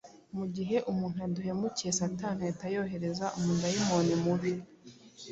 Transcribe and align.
mu 0.37 0.45
gihe 0.55 0.77
umuntu 0.91 1.17
aduhemukiye, 1.27 1.91
Satani 1.99 2.39
ahita 2.43 2.65
yohereza 2.75 3.25
umudayimoni 3.37 4.13
mubi 4.23 4.51